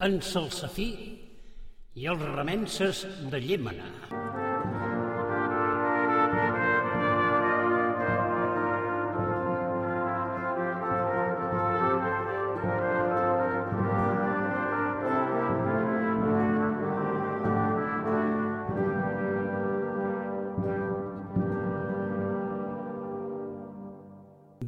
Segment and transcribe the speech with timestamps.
[0.00, 0.88] en Salsafí
[2.00, 3.02] i els remenses
[3.32, 3.90] de Llémena.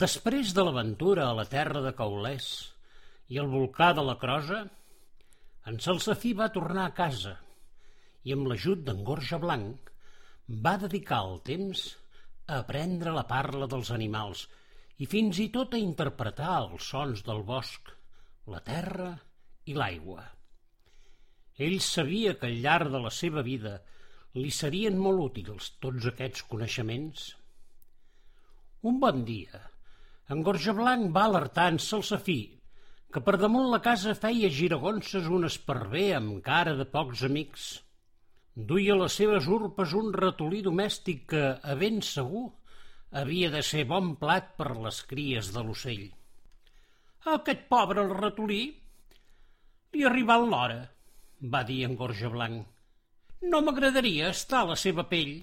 [0.03, 2.47] Després de l'aventura a la terra de Caulès
[3.33, 4.65] i el volcà de la Crosa,
[5.71, 7.37] en Salsafí va tornar a casa
[8.27, 9.91] i amb l'ajut d'en Gorja Blanc
[10.65, 11.85] va dedicar el temps
[12.49, 14.47] a aprendre la parla dels animals
[15.05, 17.93] i fins i tot a interpretar els sons del bosc,
[18.51, 19.13] la terra
[19.71, 20.25] i l'aigua.
[21.63, 23.77] Ell sabia que al llarg de la seva vida
[24.35, 27.29] li serien molt útils tots aquests coneixements.
[28.91, 29.63] Un bon dia,
[30.35, 32.41] en Gorja Blanc va alertar en Salsafí
[33.13, 37.67] que per damunt la casa feia giragonses un esparver amb cara de pocs amics.
[38.71, 42.47] Duia les seves urpes un ratolí domèstic que, a ben segur,
[43.21, 46.07] havia de ser bon plat per les cries de l'ocell.
[47.37, 48.63] Aquest pobre el ratolí
[49.93, 50.81] li ha arribat l'hora,
[51.55, 52.65] va dir en Gorja Blanc.
[53.53, 55.35] No m'agradaria estar a la seva pell.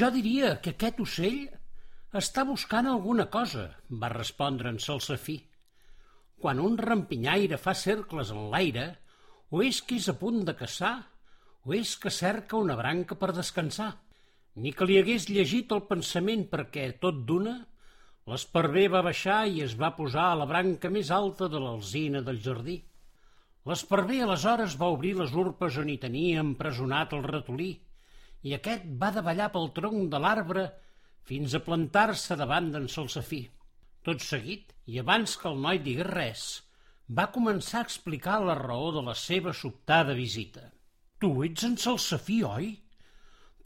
[0.00, 1.40] Jo diria que aquest ocell
[2.20, 5.38] està buscant alguna cosa, va respondre en Salsafí.
[6.40, 8.86] Quan un rampinyaire fa cercles en l'aire,
[9.50, 10.94] o és que és a punt de caçar,
[11.66, 13.90] o és que cerca una branca per descansar.
[14.56, 17.58] Ni que li hagués llegit el pensament perquè, tot d'una,
[18.30, 22.40] l'esparver va baixar i es va posar a la branca més alta de l'alzina del
[22.46, 22.80] jardí.
[23.68, 27.72] L'esparver aleshores va obrir les urpes on hi tenia empresonat el ratolí
[28.48, 30.68] i aquest va davallar pel tronc de l'arbre
[31.28, 33.42] fins a plantar-se davant d'en Salsafí.
[34.08, 36.44] Tot seguit, i abans que el noi digués res,
[37.18, 40.70] va començar a explicar la raó de la seva sobtada visita.
[41.20, 42.70] Tu ets en Salsafí, oi?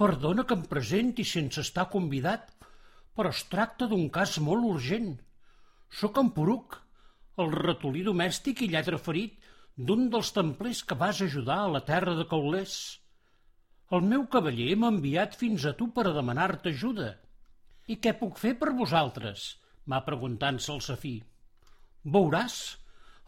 [0.01, 2.51] Perdona que em presenti sense estar convidat,
[3.15, 5.13] però es tracta d'un cas molt urgent.
[6.01, 6.81] Sóc en Poruc,
[7.39, 9.39] el ratolí domèstic i lladre ferit
[9.77, 12.79] d'un dels templers que vas ajudar a la terra de Caulers.
[13.95, 17.13] El meu cavaller m'ha enviat fins a tu per a demanar-te ajuda.
[17.87, 19.53] I què puc fer per vosaltres?
[19.91, 21.15] Va preguntant-se el Safí.
[22.17, 22.57] Veuràs,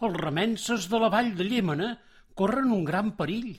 [0.07, 1.95] els remenses de la vall de Llémena
[2.41, 3.55] corren un gran perill.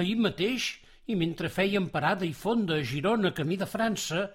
[0.00, 0.68] Ahir mateix,
[1.12, 4.26] i mentre feien parada i fonda a Girona camí de França,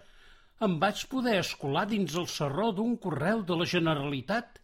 [0.65, 4.57] em vaig poder escolar dins el serró d'un correu de la Generalitat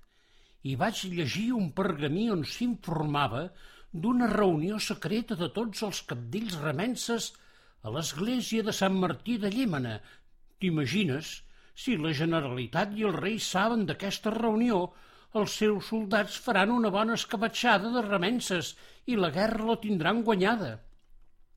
[0.69, 3.43] i vaig llegir un pergamí on s'informava
[4.05, 7.31] d'una reunió secreta de tots els capdills remenses
[7.83, 9.99] a l'església de Sant Martí de Llémena.
[10.59, 11.33] T'imagines?
[11.73, 14.85] Si la Generalitat i el rei saben d'aquesta reunió,
[15.39, 18.75] els seus soldats faran una bona escabatxada de remenses
[19.09, 20.75] i la guerra la tindran guanyada.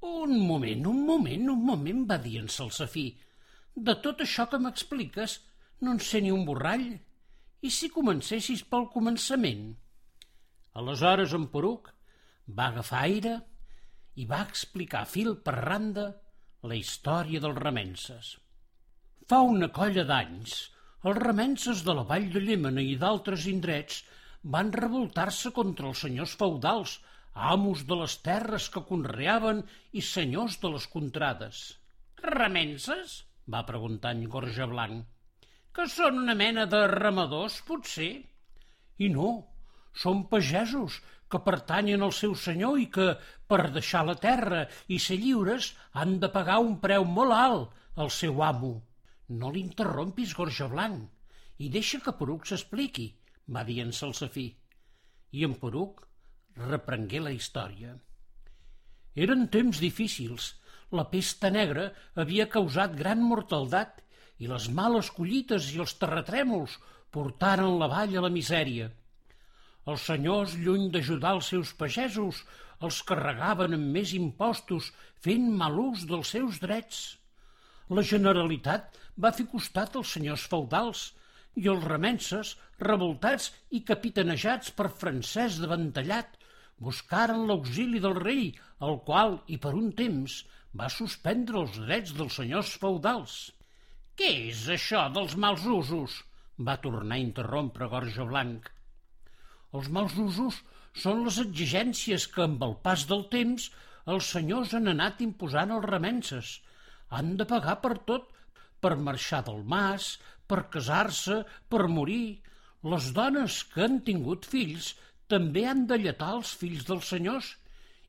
[0.06, 3.10] Un moment, un moment, un moment, va dir en Salsafí.
[3.76, 5.37] De tot això que m'expliques
[5.84, 6.87] no en sé ni un borrall.
[7.60, 9.69] I si comencessis pel començament?
[10.76, 11.93] Aleshores en Poruc
[12.56, 13.37] va agafar aire
[14.16, 16.09] i va explicar fil per randa
[16.65, 18.37] la història dels remenses.
[19.31, 20.53] Fa una colla d'anys,
[21.10, 23.97] els remenses de la vall de Llémena i d'altres indrets
[24.54, 26.92] van revoltar-se contra els senyors feudals,
[27.54, 29.64] amos de les terres que conreaven
[29.98, 31.64] i senyors de les contrades.
[32.22, 33.19] Remenses?
[33.50, 35.03] va preguntar en Gorja Blanc.
[35.75, 38.12] Que són una mena de ramadors, potser?
[39.03, 39.28] I no,
[40.06, 43.12] són pagesos que pertanyen al seu senyor i que,
[43.50, 48.20] per deixar la terra i ser lliures, han de pagar un preu molt alt al
[48.22, 48.76] seu amo.
[49.28, 51.06] No l'interrompis, Gorja Blanc,
[51.59, 53.06] i deixa que Poruc s'expliqui,
[53.50, 54.47] va dir en Salsafí.
[55.32, 56.04] I en Poruc
[56.56, 57.97] reprengué la història.
[59.16, 60.53] Eren temps difícils.
[60.92, 61.88] La pesta negra
[62.22, 64.03] havia causat gran mortaldat
[64.38, 66.76] i les males collites i els terratrèmols
[67.16, 68.91] portaren la vall a la misèria.
[69.91, 72.43] Els senyors, lluny d'ajudar els seus pagesos,
[72.87, 74.90] els carregaven amb més impostos,
[75.25, 77.05] fent mal ús dels seus drets.
[77.94, 81.03] La Generalitat va fer costat als senyors feudals
[81.62, 86.35] i els remenses, revoltats i capitanejats per Francesc de Ventallat,
[86.88, 88.50] buscaren l'auxili del rei,
[88.88, 90.43] el qual, i per un temps,
[90.77, 93.37] va suspendre els drets dels senyors feudals.
[94.19, 96.23] Què és això dels mals usos?
[96.67, 98.69] va tornar a interrompre Gorja Blanc.
[99.77, 100.61] Els mals usos
[101.03, 103.67] són les exigències que, amb el pas del temps,
[104.15, 106.55] els senyors han anat imposant als remenses.
[107.14, 108.32] Han de pagar per tot
[108.82, 110.17] per marxar del mas,
[110.47, 112.38] per casar-se, per morir.
[112.87, 114.93] Les dones que han tingut fills
[115.32, 117.55] també han de lletar els fills dels senyors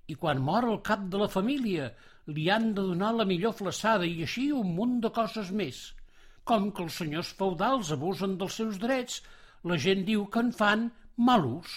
[0.07, 1.89] i quan mor el cap de la família
[2.35, 5.81] li han de donar la millor flaçada i així un munt de coses més.
[6.47, 9.21] Com que els senyors feudals abusen dels seus drets,
[9.67, 10.87] la gent diu que en fan
[11.29, 11.73] mal ús.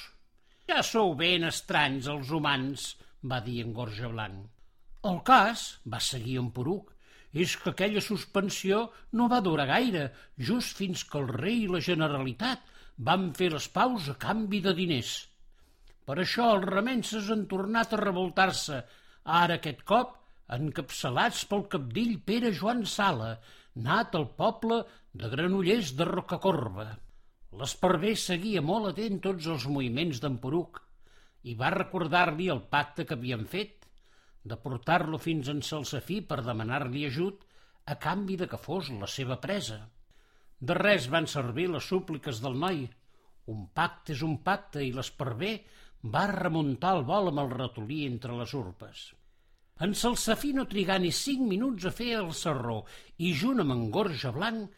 [0.71, 2.91] Ja sou ben estranys, els humans,
[3.31, 4.47] va dir en Gorja Blanc.
[5.11, 6.93] El cas, va seguir en Poruc,
[7.33, 11.83] és que aquella suspensió no va durar gaire, just fins que el rei i la
[11.85, 12.65] Generalitat
[13.11, 15.13] van fer les paus a canvi de diners.
[16.07, 18.81] Per això els remenses han tornat a revoltar-se,
[19.25, 20.17] ara aquest cop
[20.57, 23.37] encapçalats pel capdill Pere Joan Sala,
[23.87, 24.83] nat al poble
[25.15, 26.89] de Granollers de Rocacorba.
[27.61, 30.81] L'esparver seguia molt atent tots els moviments d'en Poruc
[31.51, 33.80] i va recordar-li el pacte que havien fet
[34.43, 37.45] de portar-lo fins en Salsafí per demanar-li ajut
[37.87, 39.81] a canvi de que fos la seva presa.
[40.61, 42.85] De res van servir les súpliques del noi.
[43.53, 45.55] Un pacte és un pacte i l'esparver
[46.15, 49.11] va remuntar el vol amb el ratolí entre les urpes.
[49.81, 52.83] En Salsafí no trigà ni cinc minuts a fer el serró
[53.17, 54.69] i junt amb en Gorja Blanc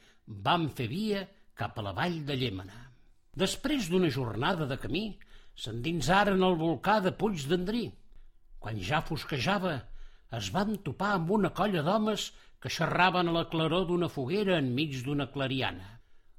[0.46, 1.24] van fer via
[1.58, 2.78] cap a la vall de Llémena.
[3.38, 5.04] Després d'una jornada de camí,
[5.58, 7.86] s'endinsaren al volcà de Puig d'Andrí.
[8.62, 9.74] Quan ja fosquejava,
[10.38, 12.28] es van topar amb una colla d'homes
[12.62, 15.88] que xerraven a la claror d'una foguera enmig d'una clariana.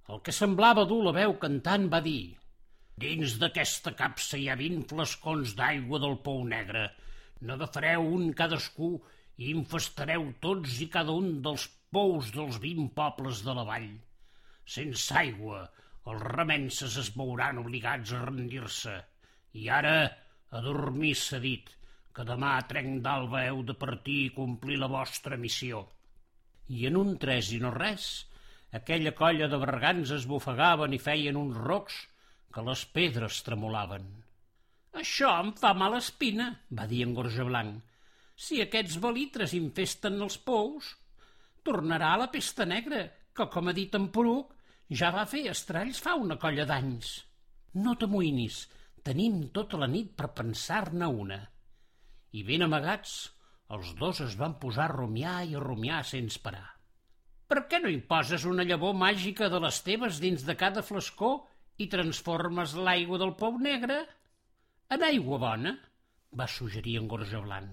[0.09, 2.21] El que semblava dur la veu cantant va dir
[3.01, 6.83] Dins d'aquesta capsa hi ha vint flascons d'aigua del pou negre.
[7.41, 8.89] N'agafareu un cadascú
[9.41, 11.65] i infestareu tots i cada un dels
[11.95, 13.89] pous dels vint pobles de la vall.
[14.75, 15.63] Sense aigua,
[16.11, 18.95] els remenses es veuran obligats a rendir-se.
[19.57, 19.97] I ara,
[20.53, 21.73] a dormir s'ha dit,
[22.13, 25.83] que demà a trenc d'alba heu de partir i complir la vostra missió.
[26.69, 28.09] I en un tres i no res,
[28.79, 31.97] aquella colla de bergants es bofegaven i feien uns rocs
[32.53, 34.05] que les pedres tremolaven.
[35.01, 37.81] Això em fa mala espina, va dir en Gorja Blanc.
[38.37, 40.91] Si aquests balitres infesten els pous,
[41.65, 44.53] tornarà a la pesta negra, que, com ha dit en Poruc,
[44.93, 47.13] ja va fer estralls fa una colla d'anys.
[47.81, 48.59] No t'amoïnis,
[49.01, 51.39] tenim tota la nit per pensar-ne una.
[52.33, 53.13] I ben amagats,
[53.75, 56.65] els dos es van posar a rumiar i a rumiar sense parar.
[57.45, 61.31] Per què no hi poses una llavor màgica de les teves dins de cada flascó
[61.77, 63.99] i transformes l'aigua del pou negre
[64.93, 65.75] en aigua bona,
[66.33, 67.69] va suggerir en Gorja Blanc.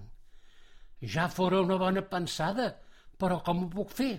[1.01, 2.69] Ja fora una bona pensada,
[3.17, 4.13] però com ho puc fer?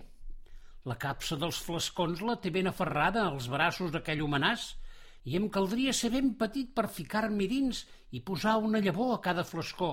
[0.90, 4.72] La capsa dels flascons la té ben aferrada als braços d'aquell homenàs
[5.30, 9.46] i em caldria ser ben petit per ficar-m'hi dins i posar una llavor a cada
[9.46, 9.92] flascó.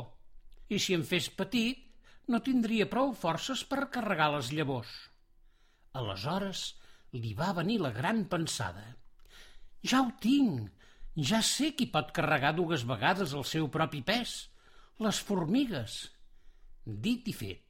[0.70, 1.82] I si em fes petit,
[2.30, 4.94] no tindria prou forces per carregar les llavors.
[5.98, 6.64] Aleshores
[7.18, 8.88] li va venir la gran pensada–
[9.82, 10.72] ja ho tinc.
[11.30, 14.50] Ja sé qui pot carregar dues vegades el seu propi pes.
[15.00, 16.00] Les formigues.
[16.86, 17.64] Dit i fet.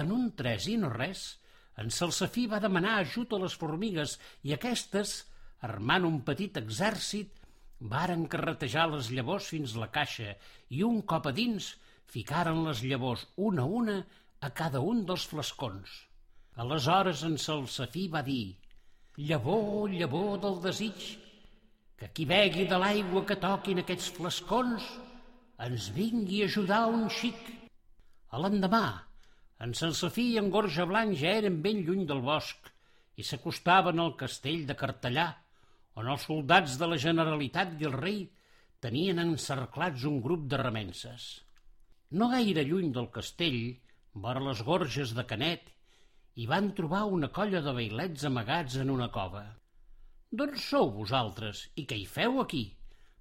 [0.00, 1.40] En un tres i no res,
[1.76, 5.14] en Salsafí va demanar ajut a les formigues i aquestes,
[5.66, 7.34] armant un petit exèrcit,
[7.80, 10.36] varen carretejar les llavors fins la caixa
[10.68, 11.72] i un cop a dins
[12.10, 13.98] ficaren les llavors una a una
[14.40, 15.90] a cada un dels flascons.
[16.62, 18.56] Aleshores en Salsafí va dir
[19.20, 21.04] «Llavor, llavor del desig,
[22.00, 24.86] que qui begui de l'aigua que toquin aquests flascons
[25.66, 27.40] ens vingui a ajudar un xic.
[28.32, 28.84] A l'endemà,
[29.60, 32.70] en Sensafí i en Gorja Blanc ja eren ben lluny del bosc
[33.20, 35.28] i s'acostaven al castell de Cartellà,
[36.00, 38.22] on els soldats de la Generalitat i el rei
[38.80, 41.28] tenien encerclats un grup de remenses.
[42.18, 43.60] No gaire lluny del castell,
[44.22, 45.68] vora les gorges de Canet,
[46.34, 49.42] hi van trobar una colla de bailets amagats en una cova.
[50.40, 52.62] D'on sou vosaltres i què hi feu aquí?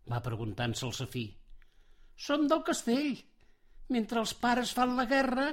[0.09, 1.25] va preguntar en Salsafí.
[2.27, 3.19] Som del castell.
[3.93, 5.45] Mentre els pares fan la guerra,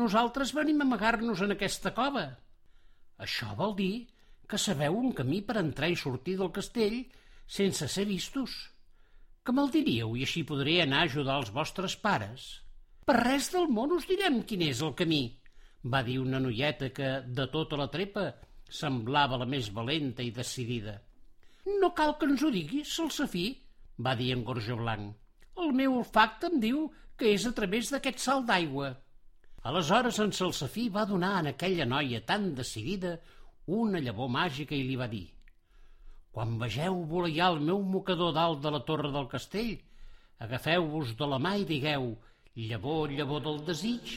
[0.00, 2.24] nosaltres venim a amagar-nos en aquesta cova.
[3.26, 3.94] Això vol dir
[4.50, 6.98] que sabeu un camí per entrar i sortir del castell
[7.46, 8.56] sense ser vistos.
[9.46, 12.48] Que me'l diríeu i així podré anar a ajudar els vostres pares?
[13.10, 15.24] Per res del món us direm quin és el camí,
[15.92, 18.22] va dir una noieta que, de tota la trepa,
[18.80, 20.94] semblava la més valenta i decidida.
[21.80, 23.48] No cal que ens ho diguis, Salsafí,
[24.06, 25.10] va dir en Gorja Blanc.
[25.58, 26.86] El meu olfacte em diu
[27.18, 28.92] que és a través d'aquest salt d'aigua.
[29.66, 33.16] Aleshores en Salsafí va donar a aquella noia tan decidida
[33.66, 35.26] una llavor màgica i li va dir
[36.30, 39.80] «Quan vegeu voleiar el meu mocador dalt de la torre del castell,
[40.38, 42.12] agafeu-vos de la mà i digueu
[42.58, 44.16] «Llavor, llavor del desig,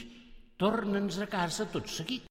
[0.58, 2.26] torna'ns a casa tot seguit».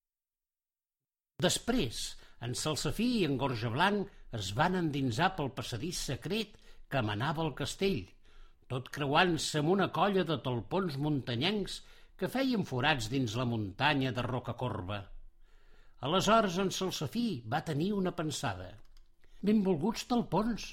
[1.44, 2.02] Després,
[2.44, 6.60] en Salsafí i en Gorja Blanc es van endinsar pel passadís secret
[6.92, 8.04] que manava al castell,
[8.68, 11.80] tot creuant-se amb una colla de talpons muntanyencs
[12.20, 15.00] que feien forats dins la muntanya de roca corba.
[16.04, 18.70] Aleshores en Salsafí va tenir una pensada.
[19.42, 20.66] Benvolguts talpons,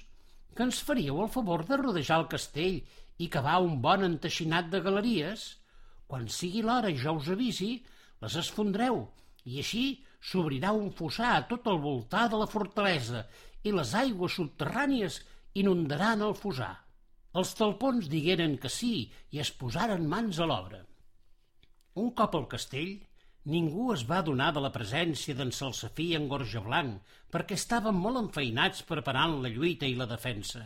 [0.55, 2.81] que ens faríeu el favor de rodejar el castell
[3.21, 5.47] i cavar un bon enteixinat de galeries?
[6.09, 7.73] Quan sigui l'hora i jo us avisi,
[8.25, 9.03] les esfondreu
[9.49, 9.85] i així
[10.31, 13.25] s'obrirà un fossar a tot el voltar de la fortalesa
[13.65, 15.21] i les aigües subterrànies
[15.63, 16.73] inundaran el fossar.
[17.41, 18.95] Els talpons digueren que sí
[19.31, 20.81] i es posaren mans a l'obra.
[22.01, 22.97] Un cop al castell,
[23.55, 28.25] ningú es va donar de la presència d'en Salsafí en Gorja Blanc perquè estaven molt
[28.25, 30.65] enfeinats preparant la lluita i la defensa.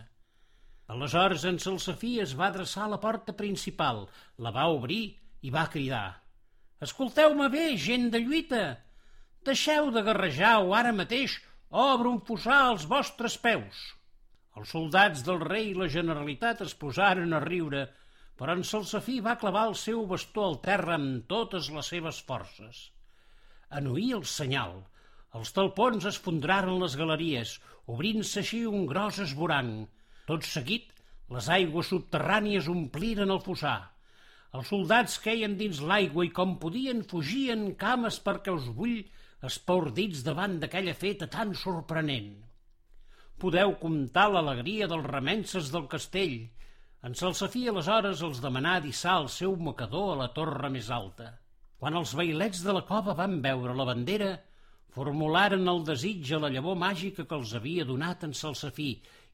[0.92, 4.04] Aleshores en Salsafí es va adreçar a la porta principal,
[4.38, 5.02] la va obrir
[5.42, 6.20] i va cridar
[6.84, 8.64] «Escolteu-me bé, gent de lluita!
[9.48, 11.38] Deixeu de garrejar o ara mateix
[11.70, 13.84] obro un fossar als vostres peus!»
[14.54, 17.86] Els soldats del rei i la Generalitat es posaren a riure
[18.40, 22.80] però en Salsafí va clavar el seu bastó al terra amb totes les seves forces.
[23.74, 24.74] Oir el senyal,
[25.38, 27.54] els talpons es fondraren les galeries,
[27.94, 29.74] obrint-se així un gros esborant.
[30.28, 30.88] Tot seguit,
[31.34, 33.78] les aigües subterrànies ompliren el fossar.
[34.54, 39.00] Els soldats queien dins l'aigua i com podien fugien cames perquè us vull
[39.44, 42.32] espaordits davant d'aquella feta tan sorprenent.
[43.40, 46.36] Podeu comptar l'alegria dels remenses del castell,
[47.04, 51.34] en Salsafí aleshores els demanà dissar el seu mocador a la torre més alta.
[51.76, 54.30] Quan els bailets de la cova van veure la bandera,
[54.94, 58.88] formularen el desig a la llavor màgica que els havia donat en Salsafí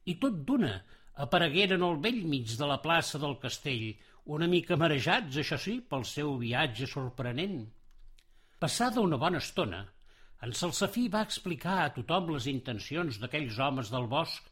[0.07, 0.73] i tot d'una
[1.25, 3.91] aparegueren al vell mig de la plaça del castell,
[4.37, 7.65] una mica marejats, això sí, pel seu viatge sorprenent.
[8.61, 9.83] Passada una bona estona,
[10.45, 14.47] en Salsafí va explicar a tothom les intencions d'aquells homes del bosc,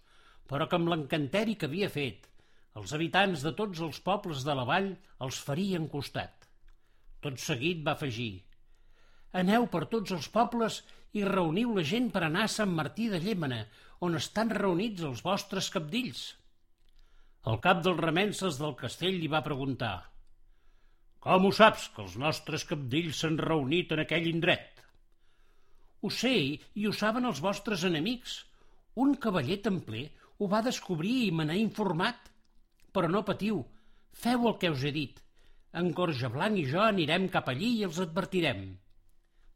[0.48, 2.28] però que amb l'encanteri que havia fet
[2.78, 4.92] els habitants de tots els pobles de la vall
[5.24, 6.44] els farien costat.
[7.24, 8.30] Tot seguit va afegir
[9.36, 10.78] Aneu per tots els pobles
[11.18, 13.64] i reuniu la gent per anar a Sant Martí de Llémena,
[14.06, 16.22] on estan reunits els vostres capdills.
[17.50, 19.94] El cap dels remenses del castell li va preguntar
[21.24, 24.82] Com ho saps, que els nostres capdills s'han reunit en aquell indret?
[26.02, 26.34] Ho sé,
[26.78, 28.36] i ho saben els vostres enemics.
[29.04, 30.04] Un cavaller templer
[30.38, 32.30] ho va descobrir i me n'ha informat.
[32.94, 33.64] Però no patiu,
[34.24, 35.18] feu el que us he dit.
[35.80, 38.62] En Gorja Blanc i jo anirem cap allí i els advertirem.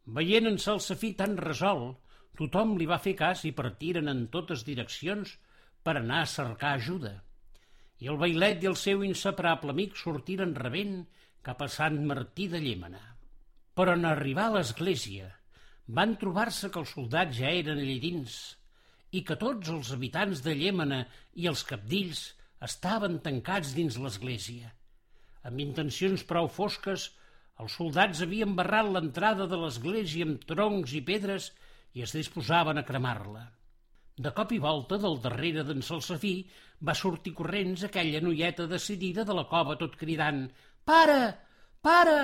[0.06, 1.99] Veient en Salsafí tan resolt,
[2.38, 5.37] tothom li va fer cas i partiren en totes direccions
[5.87, 7.12] per anar a cercar ajuda.
[8.02, 11.04] I el bailet i el seu inseparable amic sortiren rebent
[11.47, 13.02] cap a Sant Martí de Llémena.
[13.78, 15.30] Però en arribar a l'església
[15.87, 18.37] van trobar-se que els soldats ja eren allà dins
[19.12, 21.02] i que tots els habitants de Llémena
[21.38, 22.32] i els capdills
[22.66, 24.73] estaven tancats dins l'església.
[25.47, 27.11] Amb intencions prou fosques,
[27.62, 31.50] els soldats havien barrat l'entrada de l'església amb troncs i pedres
[31.95, 33.45] i es disposaven a cremar-la.
[34.23, 36.35] De cop i volta, del darrere d'en Salsafí,
[36.83, 40.45] va sortir corrents aquella noieta decidida de la cova tot cridant
[40.85, 41.23] «Para!
[41.81, 42.19] Para!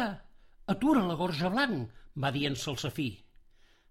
[0.67, 3.11] Atura la gorja blanc!» va dir en Salsafí.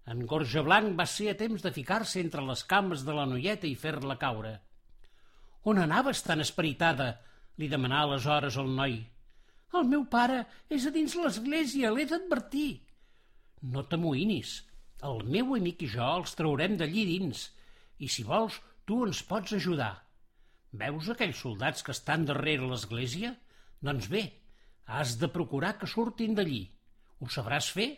[0.08, 3.66] En Gorja Blanc va ser a temps de ficar-se entre les cames de la noieta
[3.68, 4.54] i fer-la caure.
[5.68, 7.08] On anaves tan esperitada?
[7.58, 8.94] li demanà aleshores el noi.
[9.76, 12.80] El meu pare és a dins l'església, l'he d'advertir.
[13.74, 14.54] No t'amoïnis.
[15.08, 17.44] El meu amic i jo els traurem d'allí dins,
[18.02, 18.56] i si vols,
[18.88, 19.92] tu ens pots ajudar.
[20.80, 23.34] Veus aquells soldats que estan darrere l'església?
[23.84, 24.24] Doncs bé,
[24.88, 26.64] has de procurar que surtin d'allí.
[27.20, 27.88] Ho sabràs fer?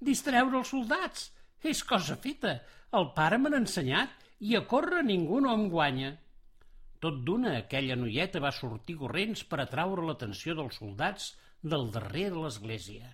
[0.00, 1.28] Distreure els soldats.
[1.64, 2.58] És cosa feta.
[2.94, 6.12] El pare me n'ha ensenyat i a córrer ningú no em guanya.
[7.04, 12.42] Tot d'una, aquella noieta va sortir corrents per atraure l'atenció dels soldats del darrer de
[12.42, 13.12] l'església.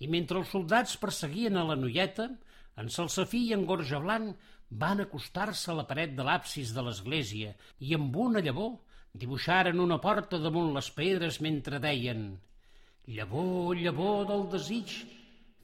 [0.00, 2.28] I mentre els soldats perseguien a la noieta,
[2.78, 4.36] en Salsafí i en Gorja Blanc
[4.82, 7.54] van acostar-se a la paret de l'absis de l'església
[7.84, 8.76] i amb una llavor
[9.18, 12.28] dibuixaren una porta damunt les pedres mentre deien
[13.08, 14.92] «Llavor, llavor del desig,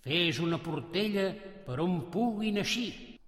[0.04, 1.26] fes una portella
[1.66, 3.18] per on puguin eixir».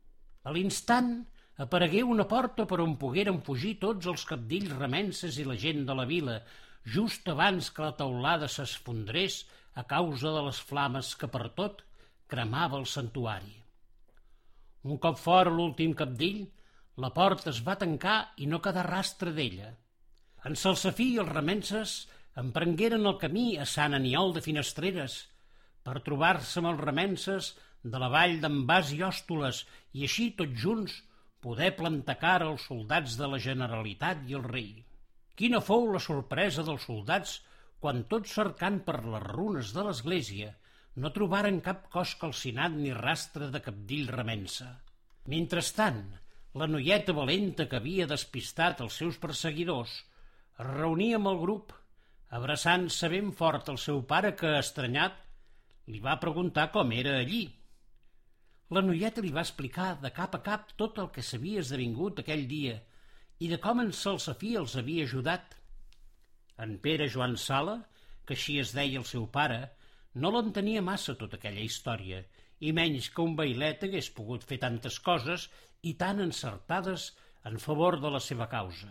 [0.48, 1.18] A l'instant,
[1.64, 5.94] aparegué una porta per on pogueren fugir tots els capdills remenses i la gent de
[5.96, 6.40] la vila,
[6.84, 9.44] just abans que la teulada s'esfondrés
[9.74, 11.82] a causa de les flames que per tot
[12.28, 13.54] cremava el santuari.
[14.86, 16.44] Un cop fora l'últim capdill,
[17.02, 19.72] la porta es va tancar i no quedà rastre d'ella.
[20.46, 21.96] En Salsafí i els remenses
[22.42, 25.16] emprengueren el camí a Sant Aniol de Finestreres
[25.86, 27.50] per trobar-se amb els remenses
[27.82, 29.64] de la vall d'en Bas i Òstoles
[29.96, 30.96] i així tots junts
[31.44, 34.70] poder plantar cara als soldats de la Generalitat i el rei.
[35.36, 37.40] Quina fou la sorpresa dels soldats
[37.80, 40.54] quan tots cercant per les runes de l'església
[41.02, 44.70] no trobaren cap cos calcinat ni rastre de capdill remensa.
[45.28, 46.00] Mentrestant,
[46.56, 49.96] la noieta valenta que havia despistat els seus perseguidors
[50.56, 51.74] es reunia amb el grup,
[52.38, 55.18] abraçant-se ben fort el seu pare que, estranyat,
[55.92, 57.44] li va preguntar com era allí.
[58.74, 62.48] La noieta li va explicar de cap a cap tot el que s'havia esdevingut aquell
[62.50, 62.80] dia
[63.38, 65.54] i de com en Salsafí els havia ajudat.
[66.64, 67.76] En Pere Joan Sala,
[68.26, 69.60] que així es deia el seu pare,
[70.14, 72.24] no l'entenia massa tota aquella història,
[72.58, 75.46] i menys que un bailet hagués pogut fer tantes coses
[75.86, 77.12] i tan encertades
[77.46, 78.90] en favor de la seva causa.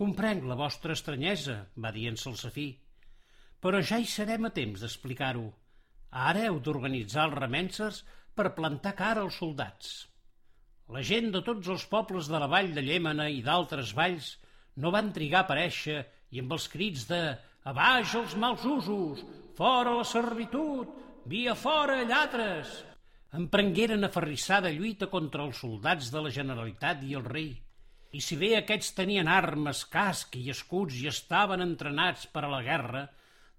[0.00, 2.70] Comprenc la vostra estranyesa, va dir en Salsafí,
[3.60, 5.48] però ja hi serem a temps d'explicar-ho.
[6.30, 8.04] Ara heu d'organitzar els remenses
[8.36, 9.92] per plantar cara als soldats.
[10.94, 14.34] La gent de tots els pobles de la vall de Llémena i d'altres valls
[14.76, 16.00] no van trigar a aparèixer
[16.34, 17.22] i amb els crits de
[17.64, 19.22] «Abaix els mals usos!
[19.56, 20.90] Fora la servitud!
[21.30, 22.82] Via fora, llatres!»
[23.34, 27.50] emprengueren aferrissada lluita contra els soldats de la Generalitat i el rei.
[28.14, 32.62] I si bé aquests tenien armes, casc i escuts i estaven entrenats per a la
[32.62, 33.08] guerra,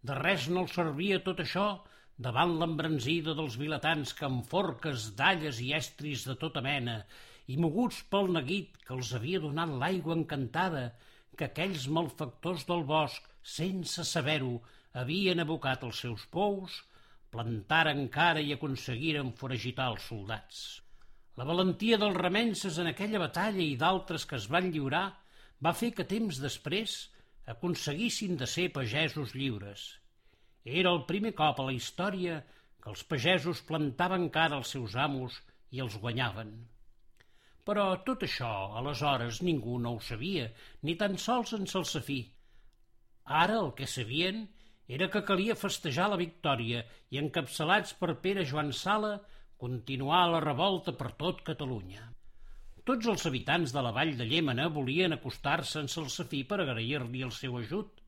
[0.05, 1.67] de res no els servia tot això
[2.17, 7.01] davant l'embranzida dels vilatans que amb forques, dalles i estris de tota mena
[7.51, 10.86] i moguts pel neguit que els havia donat l'aigua encantada
[11.36, 14.62] que aquells malfactors del bosc, sense saber-ho,
[14.95, 16.77] havien abocat els seus pous,
[17.36, 20.62] plantaren cara i aconseguiren foragitar els soldats.
[21.36, 25.10] La valentia dels remenses en aquella batalla i d'altres que es van lliurar
[25.67, 26.95] va fer que temps després
[27.51, 29.89] aconseguissin de ser pagesos lliures–
[30.65, 32.39] era el primer cop a la història
[32.81, 35.38] que els pagesos plantaven cara als seus amos
[35.72, 36.55] i els guanyaven.
[37.65, 40.50] Però tot això, aleshores, ningú no ho sabia,
[40.86, 42.19] ni tan sols en Salsafí.
[43.25, 44.43] Ara el que sabien
[44.88, 49.15] era que calia festejar la victòria i, encapçalats per Pere Joan Sala,
[49.58, 52.12] continuar la revolta per tot Catalunya.
[52.86, 57.34] Tots els habitants de la vall de Llémena volien acostar-se en Salsafí per agrair-li el
[57.34, 58.05] seu ajut,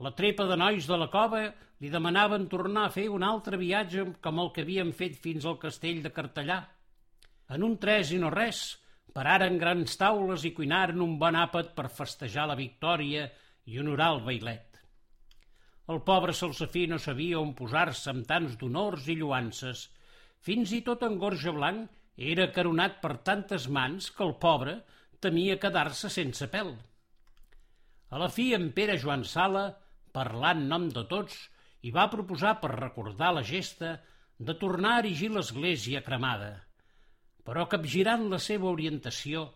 [0.00, 1.42] la trepa de nois de la cova
[1.80, 5.58] li demanaven tornar a fer un altre viatge com el que havien fet fins al
[5.60, 6.60] castell de Cartellà.
[7.52, 8.78] En un tres i no res,
[9.12, 13.26] pararen grans taules i cuinaren un bon àpat per festejar la victòria
[13.66, 14.78] i honorar el bailet.
[15.90, 19.88] El pobre Salsafí no sabia on posar-se amb tants d'honors i lluances.
[20.40, 21.90] Fins i tot en Gorja Blanc
[22.32, 24.78] era caronat per tantes mans que el pobre
[25.20, 26.72] temia quedar-se sense pèl.
[28.10, 29.64] A la fi, en Pere Joan Sala
[30.16, 31.36] parlant nom de tots,
[31.82, 33.94] i va proposar per recordar la gesta
[34.38, 36.50] de tornar a erigir l'església cremada,
[37.44, 39.46] però capgirant la seva orientació,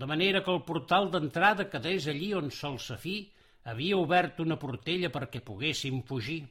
[0.00, 3.18] de manera que el portal d'entrada quedés allí on Sol Safí
[3.72, 6.42] havia obert una portella perquè poguessin fugir.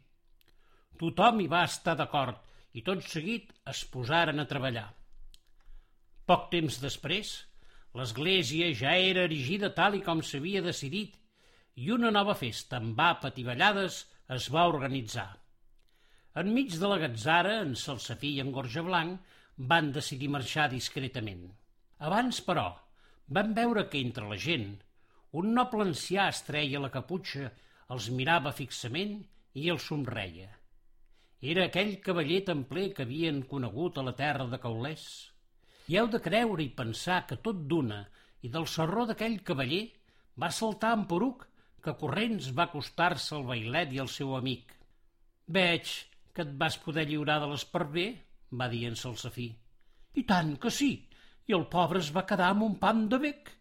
[1.00, 2.42] Tothom hi va estar d'acord
[2.78, 4.88] i tot seguit es posaren a treballar.
[6.30, 7.32] Poc temps després,
[7.98, 11.19] l'església ja era erigida tal i com s'havia decidit
[11.80, 14.02] i una nova festa amb àpat i ballades
[14.36, 15.30] es va organitzar.
[16.42, 19.36] Enmig de la gatzara, en Salsafí i en Gorja Blanc
[19.72, 21.46] van decidir marxar discretament.
[22.08, 22.68] Abans, però,
[23.38, 24.70] van veure que entre la gent
[25.40, 27.52] un noble ancià estreia la caputxa,
[27.94, 29.20] els mirava fixament
[29.62, 30.50] i els somreia.
[31.40, 35.06] Era aquell cavaller templer que havien conegut a la terra de Caulès.
[35.88, 38.02] I heu de creure i pensar que tot d'una
[38.44, 39.86] i del serró d'aquell cavaller
[40.40, 41.48] va saltar en poruc
[41.84, 44.74] que corrents va acostar-se al bailet i al seu amic.
[45.58, 45.92] Veig
[46.34, 48.10] que et vas poder lliurar de l'esparver,
[48.60, 49.50] va dir en Salsafí.
[50.20, 50.92] I tant que sí,
[51.50, 53.52] i el pobre es va quedar amb un pam de bec.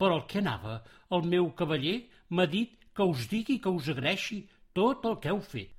[0.00, 0.80] Però el que anava,
[1.16, 1.96] el meu cavaller
[2.36, 4.42] m'ha dit que us digui que us agraeixi
[4.76, 5.72] tot el que heu fet.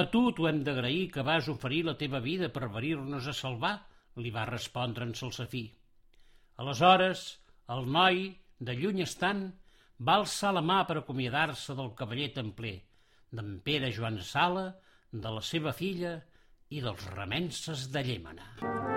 [0.00, 3.74] A tu t'ho hem d'agrair que vas oferir la teva vida per venir-nos a salvar,
[4.20, 5.64] li va respondre en Salsafí.
[6.60, 7.24] Aleshores,
[7.74, 8.26] el noi,
[8.60, 9.46] de lluny estant,
[9.98, 12.76] va alçar la mà per acomiadar-se del cavaller templer,
[13.34, 14.68] d'en Pere Joan Sala,
[15.12, 16.18] de la seva filla
[16.70, 18.87] i dels remenses de Llémena.